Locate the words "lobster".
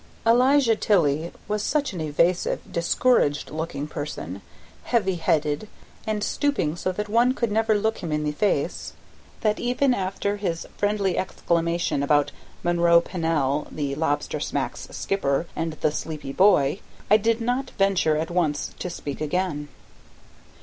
13.93-14.39